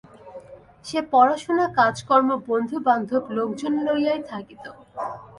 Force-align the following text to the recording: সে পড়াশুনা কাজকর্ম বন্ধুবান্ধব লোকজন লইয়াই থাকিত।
সে 0.85 0.99
পড়াশুনা 1.11 1.65
কাজকর্ম 1.79 2.29
বন্ধুবান্ধব 2.47 3.23
লোকজন 3.37 3.73
লইয়াই 3.85 4.19
থাকিত। 4.31 4.65